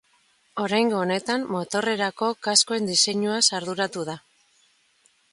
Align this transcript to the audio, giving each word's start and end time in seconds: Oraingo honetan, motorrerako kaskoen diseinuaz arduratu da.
Oraingo 0.61 0.95
honetan, 0.99 1.43
motorrerako 1.55 2.29
kaskoen 2.47 2.87
diseinuaz 2.91 3.43
arduratu 3.59 4.07
da. 4.09 4.17